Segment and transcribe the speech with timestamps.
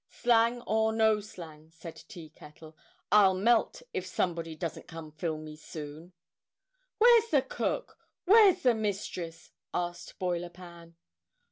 [0.09, 2.75] "Slang or no slang," said Tea Kettle,
[3.11, 6.13] "I'll melt if somebody doesn't come fill me soon."
[6.97, 7.99] "Where's the cook?
[8.25, 10.95] Where's the mistress?" asked Boiler Pan.